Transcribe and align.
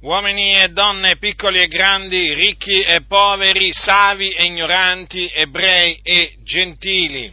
uomini 0.00 0.54
e 0.54 0.68
donne, 0.68 1.18
piccoli 1.18 1.60
e 1.60 1.66
grandi, 1.66 2.32
ricchi 2.32 2.80
e 2.80 3.02
poveri, 3.02 3.70
savi 3.72 4.30
e 4.30 4.44
ignoranti, 4.44 5.30
ebrei 5.32 6.00
e 6.02 6.36
gentili. 6.42 7.32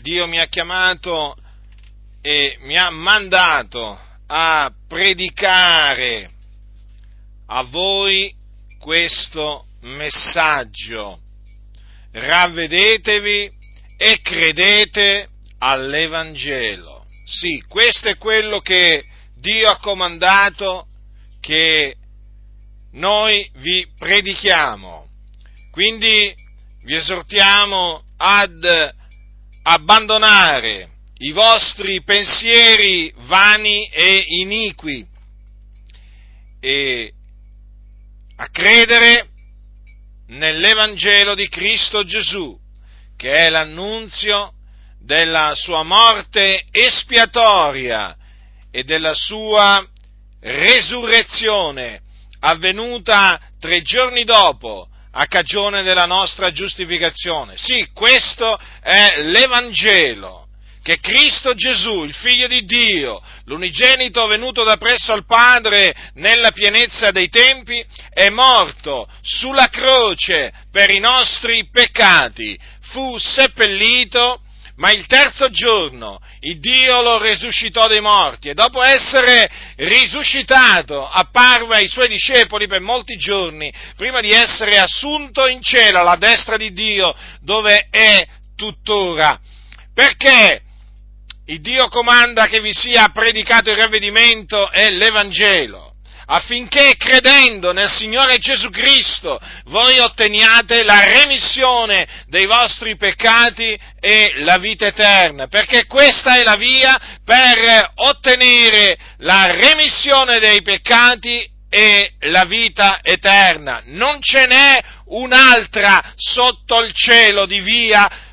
Dio 0.00 0.26
mi 0.28 0.38
ha 0.38 0.46
chiamato 0.46 1.36
e 2.22 2.56
mi 2.60 2.76
ha 2.76 2.90
mandato 2.90 3.98
a 4.28 4.70
predicare 4.86 6.30
a 7.46 7.62
voi 7.64 8.32
questo 8.78 9.66
messaggio. 9.80 11.18
Ravvedetevi 12.12 13.50
e 13.96 14.20
credete 14.22 15.28
all'Evangelo. 15.58 17.06
Sì, 17.24 17.62
questo 17.68 18.08
è 18.08 18.16
quello 18.16 18.60
che 18.60 19.04
Dio 19.34 19.68
ha 19.68 19.78
comandato 19.78 20.86
che 21.48 21.94
noi 22.92 23.50
vi 23.54 23.88
predichiamo. 23.96 25.08
Quindi 25.70 26.34
vi 26.82 26.94
esortiamo 26.94 28.04
ad 28.18 28.92
abbandonare 29.62 30.90
i 31.20 31.32
vostri 31.32 32.02
pensieri 32.02 33.10
vani 33.20 33.88
e 33.88 34.24
iniqui 34.26 35.06
e 36.60 37.12
a 38.36 38.48
credere 38.50 39.28
nell'Evangelo 40.26 41.34
di 41.34 41.48
Cristo 41.48 42.04
Gesù, 42.04 42.58
che 43.16 43.34
è 43.34 43.48
l'annunzio 43.48 44.52
della 45.00 45.54
sua 45.54 45.82
morte 45.82 46.66
espiatoria 46.70 48.14
e 48.70 48.84
della 48.84 49.14
sua 49.14 49.88
resurrezione 50.40 52.00
avvenuta 52.40 53.40
tre 53.58 53.82
giorni 53.82 54.24
dopo 54.24 54.88
a 55.10 55.26
cagione 55.26 55.82
della 55.82 56.06
nostra 56.06 56.50
giustificazione. 56.50 57.54
Sì, 57.56 57.88
questo 57.92 58.58
è 58.80 59.22
l'Evangelo 59.22 60.46
che 60.88 61.00
Cristo 61.00 61.52
Gesù, 61.52 62.04
il 62.04 62.14
Figlio 62.14 62.46
di 62.46 62.64
Dio, 62.64 63.20
l'unigenito 63.44 64.26
venuto 64.26 64.64
da 64.64 64.78
presso 64.78 65.12
al 65.12 65.26
Padre 65.26 65.94
nella 66.14 66.50
pienezza 66.50 67.10
dei 67.10 67.28
tempi, 67.28 67.84
è 68.08 68.30
morto 68.30 69.06
sulla 69.20 69.68
croce 69.68 70.50
per 70.70 70.90
i 70.90 70.98
nostri 70.98 71.68
peccati, 71.70 72.58
fu 72.80 73.18
seppellito, 73.18 74.40
ma 74.78 74.90
il 74.92 75.06
terzo 75.06 75.50
giorno 75.50 76.20
il 76.40 76.58
Dio 76.60 77.02
lo 77.02 77.20
risuscitò 77.20 77.86
dai 77.86 78.00
morti 78.00 78.48
e 78.48 78.54
dopo 78.54 78.82
essere 78.82 79.50
risuscitato 79.76 81.06
apparve 81.06 81.76
ai 81.76 81.88
suoi 81.88 82.08
discepoli 82.08 82.66
per 82.66 82.80
molti 82.80 83.16
giorni 83.16 83.72
prima 83.96 84.20
di 84.20 84.30
essere 84.30 84.78
assunto 84.78 85.46
in 85.46 85.60
cielo 85.62 85.98
alla 85.98 86.16
destra 86.16 86.56
di 86.56 86.72
Dio 86.72 87.14
dove 87.40 87.88
è 87.90 88.26
tuttora. 88.54 89.38
Perché 89.92 90.62
il 91.46 91.60
Dio 91.60 91.88
comanda 91.88 92.46
che 92.46 92.60
vi 92.60 92.72
sia 92.72 93.08
predicato 93.08 93.70
il 93.70 93.76
ravvedimento 93.76 94.70
e 94.70 94.90
l'Evangelo 94.90 95.87
affinché 96.30 96.94
credendo 96.96 97.72
nel 97.72 97.88
Signore 97.88 98.38
Gesù 98.38 98.68
Cristo 98.70 99.40
voi 99.66 99.98
otteniate 99.98 100.82
la 100.82 101.02
remissione 101.04 102.06
dei 102.26 102.46
vostri 102.46 102.96
peccati 102.96 103.78
e 103.98 104.32
la 104.36 104.58
vita 104.58 104.86
eterna, 104.86 105.46
perché 105.46 105.86
questa 105.86 106.36
è 106.36 106.42
la 106.42 106.56
via 106.56 106.98
per 107.24 107.92
ottenere 107.94 108.98
la 109.18 109.50
remissione 109.52 110.38
dei 110.38 110.60
peccati 110.62 111.56
e 111.70 112.12
la 112.20 112.44
vita 112.44 113.00
eterna. 113.02 113.82
Non 113.86 114.20
ce 114.20 114.46
n'è 114.46 114.82
un'altra 115.06 116.12
sotto 116.14 116.82
il 116.82 116.92
cielo 116.92 117.46
di 117.46 117.60
via 117.60 118.27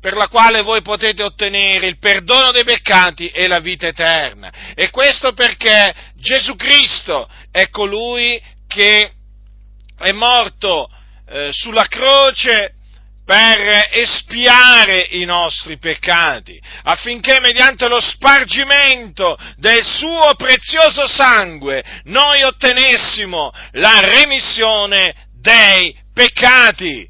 per 0.00 0.14
la 0.14 0.28
quale 0.28 0.62
voi 0.62 0.82
potete 0.82 1.22
ottenere 1.22 1.86
il 1.86 1.98
perdono 1.98 2.52
dei 2.52 2.64
peccati 2.64 3.28
e 3.28 3.48
la 3.48 3.58
vita 3.58 3.86
eterna. 3.86 4.72
E 4.74 4.90
questo 4.90 5.32
perché 5.32 5.94
Gesù 6.14 6.54
Cristo 6.54 7.28
è 7.50 7.68
colui 7.70 8.40
che 8.66 9.12
è 9.98 10.12
morto 10.12 10.88
eh, 11.28 11.48
sulla 11.50 11.86
croce 11.86 12.74
per 13.28 13.88
espiare 13.90 15.06
i 15.10 15.24
nostri 15.26 15.76
peccati, 15.76 16.58
affinché 16.84 17.40
mediante 17.40 17.86
lo 17.86 18.00
spargimento 18.00 19.36
del 19.56 19.84
suo 19.84 20.34
prezioso 20.34 21.06
sangue 21.06 21.84
noi 22.04 22.42
ottenessimo 22.42 23.52
la 23.72 24.00
remissione 24.00 25.14
dei 25.34 25.94
peccati. 26.14 27.06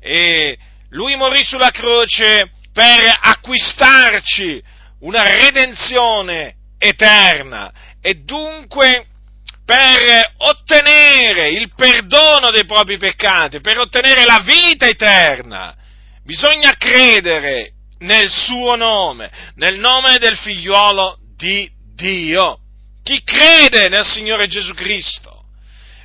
E 0.00 0.58
lui 0.92 1.16
morì 1.16 1.42
sulla 1.44 1.70
croce 1.70 2.50
per 2.72 3.18
acquistarci 3.20 4.62
una 5.00 5.22
redenzione 5.22 6.54
eterna 6.78 7.72
e 8.00 8.14
dunque 8.24 9.06
per 9.64 10.34
ottenere 10.38 11.50
il 11.50 11.72
perdono 11.74 12.50
dei 12.50 12.64
propri 12.64 12.98
peccati, 12.98 13.60
per 13.60 13.78
ottenere 13.78 14.24
la 14.24 14.42
vita 14.44 14.86
eterna, 14.86 15.74
bisogna 16.24 16.74
credere 16.76 17.72
nel 18.00 18.28
suo 18.28 18.74
nome, 18.74 19.30
nel 19.54 19.78
nome 19.78 20.18
del 20.18 20.36
figliuolo 20.36 21.18
di 21.36 21.70
Dio. 21.94 22.58
Chi 23.02 23.22
crede 23.22 23.88
nel 23.88 24.04
Signore 24.04 24.46
Gesù 24.46 24.74
Cristo 24.74 25.41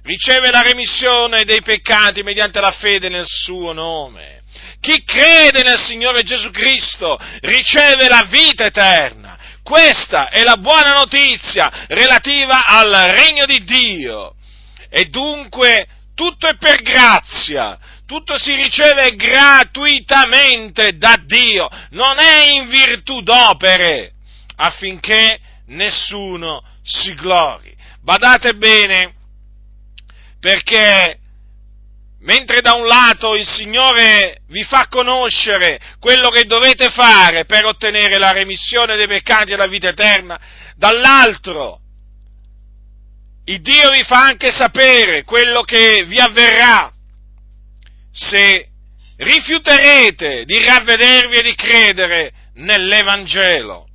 riceve 0.07 0.49
la 0.51 0.61
remissione 0.61 1.43
dei 1.43 1.61
peccati 1.61 2.23
mediante 2.23 2.61
la 2.61 2.71
fede 2.71 3.09
nel 3.09 3.25
suo 3.27 3.73
nome. 3.73 4.41
Chi 4.79 5.03
crede 5.03 5.63
nel 5.63 5.77
Signore 5.77 6.23
Gesù 6.23 6.49
Cristo 6.49 7.19
riceve 7.41 8.07
la 8.07 8.25
vita 8.29 8.63
eterna. 8.65 9.37
Questa 9.61 10.29
è 10.29 10.43
la 10.43 10.55
buona 10.55 10.93
notizia 10.93 11.69
relativa 11.87 12.65
al 12.65 12.89
regno 12.89 13.45
di 13.45 13.63
Dio. 13.65 14.35
E 14.89 15.05
dunque 15.05 15.85
tutto 16.15 16.47
è 16.47 16.55
per 16.55 16.81
grazia, 16.81 17.77
tutto 18.05 18.37
si 18.37 18.55
riceve 18.55 19.13
gratuitamente 19.13 20.95
da 20.95 21.19
Dio, 21.21 21.67
non 21.89 22.17
è 22.17 22.45
in 22.45 22.69
virtù 22.69 23.21
d'opere, 23.21 24.13
affinché 24.55 25.37
nessuno 25.67 26.63
si 26.81 27.13
glori. 27.15 27.75
Badate 28.01 28.55
bene, 28.55 29.16
perché 30.39 31.19
Mentre 32.27 32.61
da 32.61 32.73
un 32.73 32.87
lato 32.87 33.35
il 33.35 33.45
Signore 33.45 34.41
vi 34.47 34.63
fa 34.63 34.87
conoscere 34.89 35.79
quello 35.99 36.29
che 36.29 36.45
dovete 36.45 36.89
fare 36.89 37.45
per 37.45 37.65
ottenere 37.65 38.17
la 38.17 38.31
remissione 38.31 38.95
dei 38.95 39.07
peccati 39.07 39.51
e 39.51 39.55
la 39.55 39.67
vita 39.67 39.89
eterna, 39.89 40.39
dall'altro 40.75 41.79
il 43.45 43.61
Dio 43.61 43.91
vi 43.91 44.03
fa 44.03 44.25
anche 44.25 44.51
sapere 44.51 45.23
quello 45.23 45.61
che 45.61 46.03
vi 46.05 46.19
avverrà 46.19 46.91
se 48.11 48.67
rifiuterete 49.15 50.43
di 50.43 50.61
ravvedervi 50.61 51.37
e 51.37 51.43
di 51.43 51.55
credere 51.55 52.33
nell'Evangelo. 52.55 53.87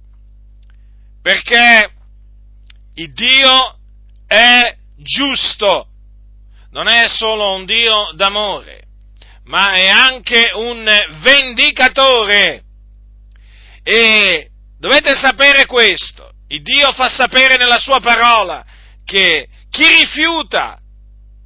Perché 1.20 1.90
il 2.94 3.12
Dio 3.12 3.78
è 4.26 4.74
giusto 4.96 5.88
non 6.72 6.88
è 6.88 7.06
solo 7.06 7.54
un 7.54 7.64
Dio 7.64 8.10
d'amore, 8.14 8.82
ma 9.44 9.74
è 9.74 9.88
anche 9.88 10.50
un 10.54 10.84
vendicatore. 11.22 12.62
E 13.82 14.50
dovete 14.78 15.14
sapere 15.14 15.66
questo, 15.66 16.32
il 16.48 16.62
Dio 16.62 16.92
fa 16.92 17.08
sapere 17.08 17.56
nella 17.56 17.78
sua 17.78 18.00
parola 18.00 18.64
che 19.04 19.48
chi 19.70 19.86
rifiuta 19.86 20.78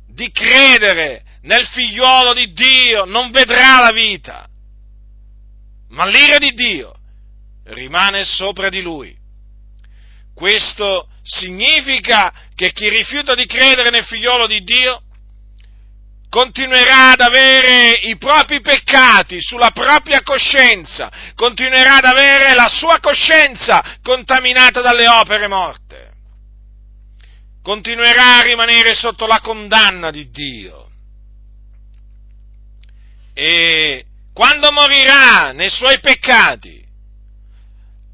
di 0.09 0.31
credere 0.31 1.23
nel 1.43 1.67
figliuolo 1.67 2.33
di 2.33 2.53
Dio 2.53 3.05
non 3.05 3.31
vedrà 3.31 3.81
la 3.81 3.93
vita, 3.93 4.49
ma 5.91 6.07
l'ira 6.07 6.39
di 6.39 6.53
Dio 6.53 6.95
rimane 7.67 8.25
sopra 8.25 8.69
di 8.69 8.81
lui. 8.81 9.15
Questo 10.35 11.09
significa 11.23 12.33
che 12.55 12.71
chi 12.73 12.89
rifiuta 12.89 13.35
di 13.35 13.47
credere 13.47 13.91
nel 13.91 14.05
figliolo 14.05 14.47
di 14.47 14.63
Dio 14.63 15.03
continuerà 16.29 17.13
ad 17.13 17.21
avere 17.21 17.99
i 18.03 18.17
propri 18.17 18.61
peccati 18.61 19.41
sulla 19.41 19.71
propria 19.71 20.23
coscienza, 20.23 21.11
continuerà 21.35 21.97
ad 21.97 22.05
avere 22.05 22.55
la 22.55 22.69
sua 22.69 22.99
coscienza 23.01 23.99
contaminata 24.03 24.81
dalle 24.81 25.09
opere 25.09 25.49
morte, 25.49 26.13
continuerà 27.63 28.39
a 28.39 28.43
rimanere 28.43 28.95
sotto 28.95 29.27
la 29.27 29.41
condanna 29.41 30.11
di 30.11 30.31
Dio. 30.31 30.91
E 33.33 34.05
quando 34.33 34.73
morirà 34.73 35.53
nei 35.53 35.71
suoi 35.71 36.01
peccati, 36.01 36.85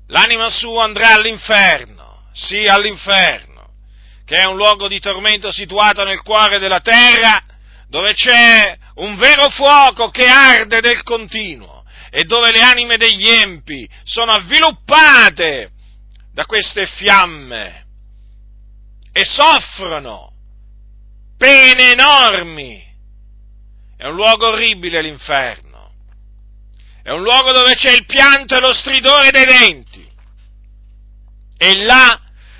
l'anima 0.08 0.48
sua 0.50 0.84
andrà 0.84 1.12
all'inferno, 1.12 2.26
sì 2.32 2.66
all'inferno 2.66 3.50
che 4.24 4.36
è 4.36 4.44
un 4.44 4.56
luogo 4.56 4.88
di 4.88 4.98
tormento 4.98 5.52
situato 5.52 6.04
nel 6.04 6.22
cuore 6.22 6.58
della 6.58 6.80
terra, 6.80 7.44
dove 7.92 8.14
c'è 8.14 8.74
un 8.94 9.16
vero 9.16 9.50
fuoco 9.50 10.08
che 10.08 10.24
arde 10.24 10.80
del 10.80 11.02
continuo 11.02 11.84
e 12.08 12.24
dove 12.24 12.50
le 12.50 12.62
anime 12.62 12.96
degli 12.96 13.28
empi 13.28 13.86
sono 14.02 14.32
avviluppate 14.32 15.72
da 16.32 16.46
queste 16.46 16.86
fiamme 16.86 17.84
e 19.12 19.26
soffrono 19.26 20.32
pene 21.36 21.90
enormi. 21.92 22.82
È 23.98 24.06
un 24.06 24.14
luogo 24.14 24.46
orribile 24.46 25.02
l'inferno. 25.02 25.92
È 27.02 27.10
un 27.10 27.20
luogo 27.20 27.52
dove 27.52 27.74
c'è 27.74 27.92
il 27.92 28.06
pianto 28.06 28.56
e 28.56 28.60
lo 28.60 28.72
stridore 28.72 29.30
dei 29.30 29.44
denti. 29.44 30.10
E 31.58 31.84
là 31.84 32.18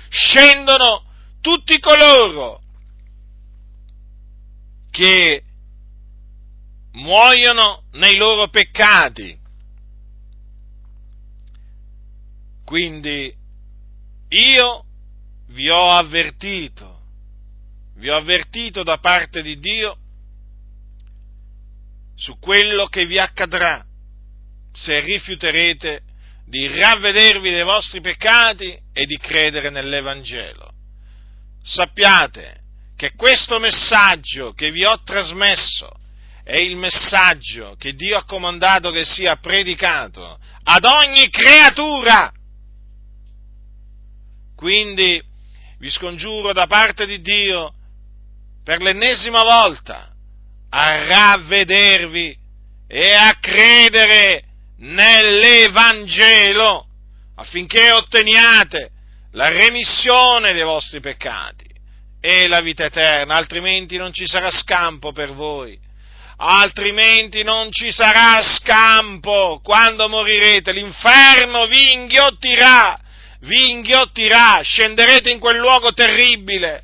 scendono 0.09 1.03
tutti 1.41 1.79
coloro 1.79 2.61
che 4.93 5.43
muoiono 6.91 7.85
nei 7.93 8.15
loro 8.15 8.47
peccati. 8.49 9.35
Quindi 12.63 13.35
io 14.29 14.85
vi 15.47 15.67
ho 15.67 15.89
avvertito, 15.89 17.01
vi 17.95 18.09
ho 18.09 18.17
avvertito 18.17 18.83
da 18.83 18.99
parte 18.99 19.41
di 19.41 19.57
Dio 19.57 19.97
su 22.13 22.37
quello 22.37 22.85
che 22.85 23.07
vi 23.07 23.17
accadrà 23.17 23.83
se 24.71 24.99
rifiuterete 24.99 26.03
di 26.45 26.67
ravvedervi 26.67 27.49
dei 27.49 27.63
vostri 27.63 27.99
peccati 27.99 28.79
e 28.93 29.05
di 29.07 29.17
credere 29.17 29.71
nell'Evangelo. 29.71 30.71
Sappiate 31.63 32.62
che 33.03 33.11
questo 33.17 33.59
messaggio 33.59 34.53
che 34.53 34.71
vi 34.71 34.85
ho 34.85 35.03
trasmesso 35.03 35.91
è 36.41 36.55
il 36.55 36.77
messaggio 36.77 37.75
che 37.77 37.95
Dio 37.95 38.15
ha 38.15 38.23
comandato 38.23 38.91
che 38.91 39.03
sia 39.03 39.35
predicato 39.35 40.39
ad 40.63 40.85
ogni 40.85 41.29
creatura. 41.29 42.31
Quindi 44.55 45.21
vi 45.79 45.89
scongiuro 45.89 46.53
da 46.53 46.65
parte 46.65 47.05
di 47.05 47.19
Dio 47.19 47.73
per 48.63 48.81
l'ennesima 48.81 49.43
volta 49.43 50.09
a 50.69 51.05
ravvedervi 51.05 52.37
e 52.87 53.15
a 53.15 53.37
credere 53.37 54.45
nell'Evangelo 54.77 56.87
affinché 57.35 57.91
otteniate 57.91 58.91
la 59.31 59.49
remissione 59.49 60.53
dei 60.53 60.63
vostri 60.63 61.01
peccati 61.01 61.62
e 62.25 62.47
la 62.47 62.61
vita 62.61 62.85
eterna, 62.85 63.35
altrimenti 63.35 63.97
non 63.97 64.13
ci 64.13 64.25
sarà 64.25 64.49
scampo 64.49 65.11
per 65.11 65.33
voi, 65.33 65.77
altrimenti 66.37 67.43
non 67.43 67.69
ci 67.69 67.91
sarà 67.91 68.41
scampo. 68.41 69.59
Quando 69.61 70.07
morirete, 70.07 70.71
l'inferno 70.71 71.67
vi 71.67 71.91
inghiottirà, 71.91 72.97
vi 73.41 73.71
inghiottirà, 73.71 74.61
scenderete 74.63 75.31
in 75.31 75.39
quel 75.39 75.57
luogo 75.57 75.91
terribile 75.91 76.83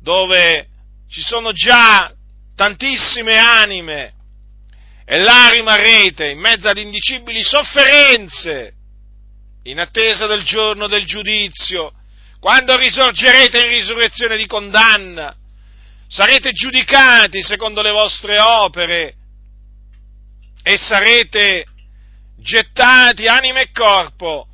dove 0.00 0.68
ci 1.10 1.22
sono 1.22 1.50
già 1.50 2.14
tantissime 2.54 3.36
anime 3.36 4.14
e 5.04 5.18
là 5.18 5.48
rimarrete 5.50 6.28
in 6.28 6.38
mezzo 6.38 6.68
ad 6.68 6.78
indicibili 6.78 7.42
sofferenze 7.42 8.74
in 9.64 9.80
attesa 9.80 10.28
del 10.28 10.44
giorno 10.44 10.86
del 10.86 11.04
giudizio 11.04 11.94
quando 12.40 12.76
risorgerete 12.76 13.58
in 13.58 13.68
risurrezione 13.68 14.38
di 14.38 14.46
condanna, 14.46 15.36
sarete 16.08 16.52
giudicati 16.52 17.42
secondo 17.42 17.82
le 17.82 17.90
vostre 17.90 18.40
opere 18.40 19.14
e 20.62 20.76
sarete 20.78 21.66
gettati 22.38 23.26
anima 23.26 23.60
e 23.60 23.70
corpo 23.70 24.46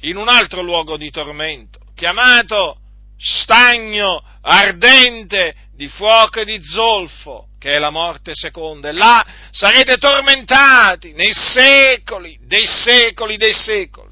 in 0.00 0.16
un 0.16 0.28
altro 0.28 0.62
luogo 0.62 0.96
di 0.96 1.10
tormento, 1.10 1.78
chiamato 1.94 2.78
stagno 3.18 4.22
ardente 4.40 5.54
di 5.74 5.88
fuoco 5.88 6.40
e 6.40 6.44
di 6.44 6.58
zolfo, 6.62 7.48
che 7.58 7.72
è 7.72 7.78
la 7.78 7.90
morte 7.90 8.32
seconda, 8.34 8.88
e 8.88 8.92
là 8.92 9.24
sarete 9.50 9.98
tormentati 9.98 11.12
nei 11.12 11.32
secoli 11.34 12.38
dei 12.42 12.66
secoli 12.66 13.36
dei 13.36 13.52
secoli 13.52 14.05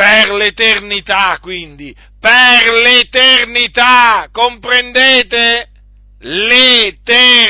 per 0.00 0.32
l'eternità, 0.32 1.36
quindi, 1.42 1.94
per 2.18 2.72
l'eternità, 2.72 4.30
comprendete? 4.32 5.68
L'eternità. 6.20 7.44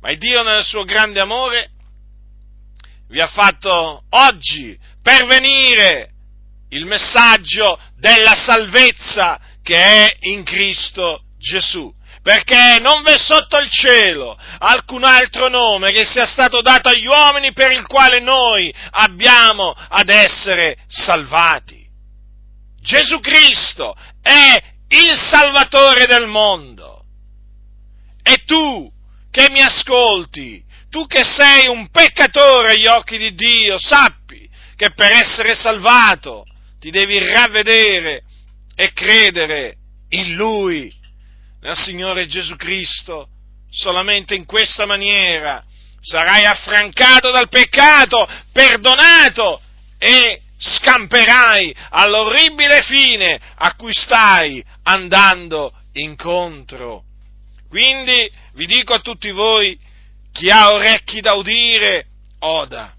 Ma 0.00 0.14
Dio 0.14 0.42
nel 0.42 0.64
suo 0.64 0.82
grande 0.82 1.20
amore 1.20 1.70
vi 3.08 3.20
ha 3.20 3.28
fatto 3.28 4.02
oggi 4.10 4.76
pervenire 5.00 6.10
il 6.70 6.84
messaggio 6.84 7.78
della 7.98 8.34
salvezza 8.34 9.40
che 9.62 9.76
è 9.76 10.12
in 10.22 10.42
Cristo 10.42 11.22
Gesù 11.38 11.94
perché 12.26 12.80
non 12.80 13.04
v'è 13.04 13.16
sotto 13.16 13.56
il 13.58 13.70
cielo 13.70 14.36
alcun 14.58 15.04
altro 15.04 15.46
nome 15.46 15.92
che 15.92 16.04
sia 16.04 16.26
stato 16.26 16.60
dato 16.60 16.88
agli 16.88 17.06
uomini 17.06 17.52
per 17.52 17.70
il 17.70 17.86
quale 17.86 18.18
noi 18.18 18.74
abbiamo 18.90 19.70
ad 19.70 20.08
essere 20.08 20.76
salvati. 20.88 21.86
Gesù 22.80 23.20
Cristo 23.20 23.94
è 24.20 24.60
il 24.88 25.16
Salvatore 25.16 26.06
del 26.06 26.26
mondo. 26.26 27.04
E 28.24 28.42
tu 28.44 28.90
che 29.30 29.48
mi 29.48 29.60
ascolti, 29.60 30.64
tu 30.90 31.06
che 31.06 31.22
sei 31.22 31.68
un 31.68 31.90
peccatore 31.90 32.72
agli 32.72 32.88
occhi 32.88 33.18
di 33.18 33.34
Dio, 33.34 33.78
sappi 33.78 34.50
che 34.74 34.90
per 34.94 35.12
essere 35.12 35.54
salvato 35.54 36.44
ti 36.80 36.90
devi 36.90 37.20
ravvedere 37.20 38.24
e 38.74 38.92
credere 38.92 39.76
in 40.08 40.34
Lui 40.34 40.95
nel 41.66 41.76
Signore 41.76 42.26
Gesù 42.26 42.54
Cristo. 42.54 43.28
Solamente 43.68 44.36
in 44.36 44.46
questa 44.46 44.86
maniera 44.86 45.64
sarai 46.00 46.44
affrancato 46.44 47.32
dal 47.32 47.48
peccato, 47.48 48.26
perdonato 48.52 49.60
e 49.98 50.40
scamperai 50.56 51.74
all'orribile 51.90 52.82
fine 52.82 53.38
a 53.56 53.74
cui 53.74 53.92
stai 53.92 54.64
andando 54.84 55.72
incontro. 55.94 57.02
Quindi 57.68 58.30
vi 58.54 58.66
dico 58.66 58.94
a 58.94 59.00
tutti 59.00 59.32
voi, 59.32 59.76
chi 60.32 60.48
ha 60.48 60.72
orecchi 60.72 61.20
da 61.20 61.34
udire, 61.34 62.06
oda. 62.38 62.94